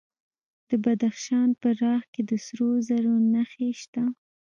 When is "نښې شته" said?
3.33-4.03